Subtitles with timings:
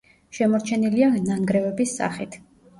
[0.37, 2.43] შემორჩენილია ნანგრევების სახით.